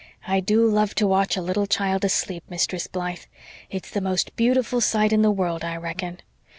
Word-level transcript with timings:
"I 0.27 0.39
do 0.39 0.65
love 0.67 0.95
to 0.95 1.05
watch 1.05 1.37
a 1.37 1.43
little 1.43 1.67
child 1.67 2.03
asleep, 2.03 2.43
Mistress 2.49 2.87
Blythe. 2.87 3.25
It's 3.69 3.91
the 3.91 4.01
most 4.01 4.35
beautiful 4.35 4.81
sight 4.81 5.13
in 5.13 5.21
the 5.21 5.29
world, 5.29 5.63
I 5.63 5.75
reckon. 5.77 6.21